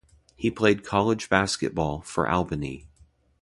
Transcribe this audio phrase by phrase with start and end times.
[0.35, 2.87] He played college basketball for Albany.